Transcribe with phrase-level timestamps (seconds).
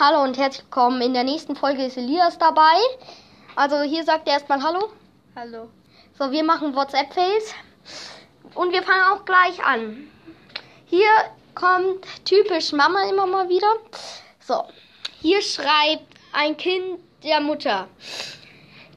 [0.00, 1.02] Hallo und herzlich willkommen.
[1.02, 2.78] In der nächsten Folge ist Elias dabei.
[3.54, 4.88] Also hier sagt er erstmal Hallo.
[5.36, 5.68] Hallo.
[6.18, 7.54] So, wir machen WhatsApp-Face.
[8.54, 10.10] Und wir fangen auch gleich an.
[10.86, 11.10] Hier
[11.54, 13.70] kommt typisch Mama immer mal wieder.
[14.40, 14.64] So,
[15.20, 17.86] hier schreibt ein Kind der Mutter.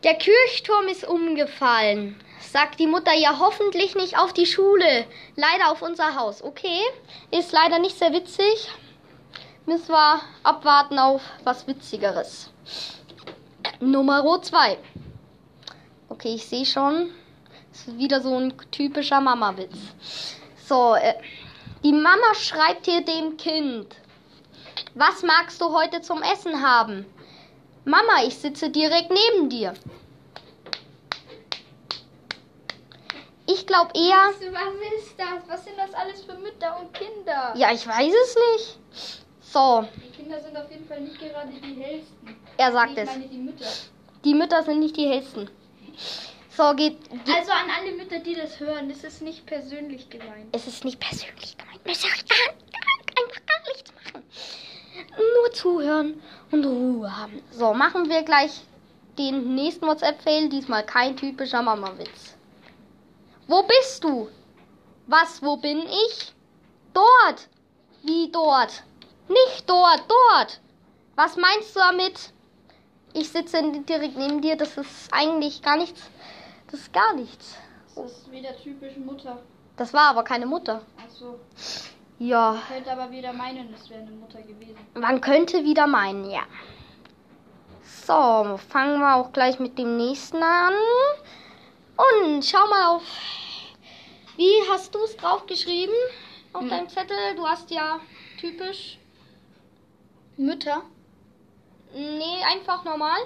[0.06, 2.16] Der Kirchturm ist umgefallen.
[2.40, 5.06] Sagt die Mutter ja hoffentlich nicht auf die Schule.
[5.36, 6.42] Leider auf unser Haus.
[6.42, 6.80] Okay,
[7.32, 8.70] ist leider nicht sehr witzig.
[9.70, 12.50] Müssen wir abwarten auf was Witzigeres.
[13.80, 14.80] Nummer 2.
[16.10, 17.12] Okay, ich sehe schon.
[17.72, 19.76] Das ist wieder so ein typischer Mama-Witz.
[20.68, 21.14] So, äh,
[21.84, 23.96] die Mama schreibt hier dem Kind.
[24.96, 27.06] Was magst du heute zum Essen haben?
[27.86, 29.76] Mama, ich sitze direkt neben dir.
[33.46, 34.30] Ich glaube eher.
[34.30, 35.48] Was, was ist das?
[35.48, 37.54] Was sind das alles für Mütter und Kinder?
[37.56, 38.80] Ja, ich weiß es nicht.
[39.52, 42.36] So, Die Kinder sind auf jeden Fall nicht gerade die hellsten.
[42.58, 43.08] er sagt ich es.
[43.10, 43.66] meine die Mütter.
[44.24, 45.50] Die Mütter sind nicht die hellsten.
[46.56, 47.10] So, geht.
[47.10, 50.48] geht Also an alle Mütter, die das hören, ist es nicht persönlich gemeint.
[50.52, 51.84] es ist nicht persönlich gemeint.
[51.84, 54.24] Gar, gar, einfach gar nichts machen.
[55.18, 57.42] Nur zuhören und Ruhe haben.
[57.52, 58.62] So, machen wir gleich
[59.18, 60.50] den nächsten WhatsApp-Fail.
[60.50, 62.36] Diesmal kein typischer Mama-Witz.
[63.48, 64.30] Wo bist du?
[65.08, 66.34] Was, wo bin ich?
[66.94, 67.48] Dort.
[68.04, 68.84] Wie dort?
[69.30, 70.60] Nicht dort, dort.
[71.16, 72.34] Was meinst du damit?
[73.14, 74.56] Ich sitze direkt neben dir.
[74.56, 76.10] Das ist eigentlich gar nichts.
[76.70, 77.56] Das ist gar nichts.
[77.96, 79.40] Das ist wieder typisch Mutter.
[79.78, 80.82] Das war aber keine Mutter.
[81.02, 81.40] Also
[82.20, 84.78] Ja, könnte aber wieder meinen, es wäre eine Mutter gewesen.
[84.94, 86.42] man könnte wieder meinen, ja.
[88.06, 90.74] So, fangen wir auch gleich mit dem nächsten an.
[91.98, 93.04] Und schau mal auf.
[94.38, 95.96] Wie hast du es draufgeschrieben?
[96.54, 96.70] Auf Hm.
[96.70, 97.18] deinem Zettel?
[97.36, 98.00] Du hast ja
[98.40, 98.99] typisch.
[100.40, 100.84] Mütter?
[101.94, 103.20] Nee, einfach normal.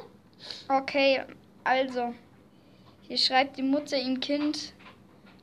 [0.68, 1.22] Okay,
[1.64, 2.16] also.
[3.04, 4.74] Hier schreibt die Mutter im Kind,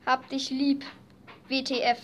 [0.05, 0.83] hab dich lieb.
[1.47, 1.97] WTF.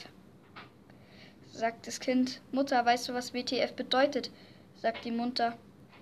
[1.52, 4.32] Sagt das Kind, Mutter, weißt du, was WTF bedeutet?
[4.76, 5.58] Sagt die Mutter,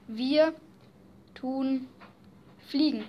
[0.08, 0.54] wir
[1.34, 1.88] tun
[2.68, 3.06] fliegen.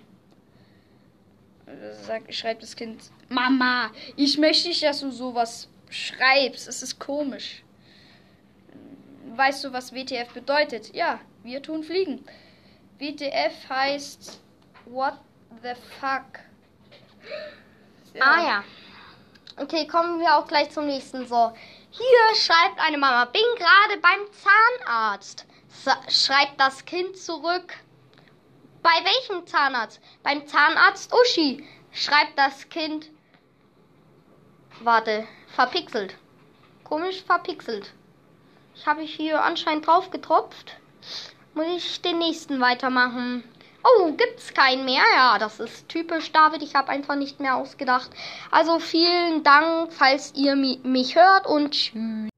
[2.02, 6.66] Sagt, schreibt das Kind, Mama, ich möchte nicht, dass du sowas schreibst.
[6.66, 7.62] Es ist komisch.
[9.36, 10.94] Weißt du, was WTF bedeutet?
[10.94, 12.24] Ja, wir tun fliegen.
[12.98, 14.40] WTF heißt
[14.86, 15.18] What
[15.62, 16.40] the fuck?
[18.18, 18.64] Ah ja.
[19.58, 21.26] Okay, kommen wir auch gleich zum nächsten.
[21.26, 21.52] So,
[21.90, 25.44] hier schreibt eine Mama, bin gerade beim Zahnarzt.
[26.08, 27.74] Schreibt das Kind zurück.
[28.82, 30.00] Bei welchem Zahnarzt?
[30.22, 31.66] Beim Zahnarzt Uschi.
[31.92, 33.10] Schreibt das Kind.
[34.80, 36.16] Warte, verpixelt.
[36.84, 37.92] Komisch verpixelt.
[38.78, 40.76] Ich habe hier anscheinend drauf getropft.
[41.54, 43.42] Muss ich den nächsten weitermachen?
[43.82, 45.02] Oh, gibt's keinen mehr?
[45.14, 46.62] Ja, das ist typisch David.
[46.62, 48.10] Ich habe einfach nicht mehr ausgedacht.
[48.50, 52.28] Also vielen Dank, falls ihr mi mich hört und tschüss.